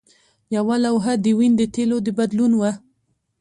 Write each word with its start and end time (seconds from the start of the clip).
یوه 0.55 0.75
لوحه 0.85 1.13
د 1.23 1.25
وین 1.37 1.53
د 1.57 1.61
تیلو 1.73 1.97
د 2.05 2.07
بدلون 2.17 2.51
وه 2.59 2.71